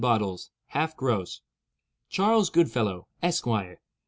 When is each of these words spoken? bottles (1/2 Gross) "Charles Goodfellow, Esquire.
bottles 0.01 0.49
(1/2 0.73 0.95
Gross) 0.95 1.41
"Charles 2.09 2.49
Goodfellow, 2.49 3.05
Esquire. 3.21 3.79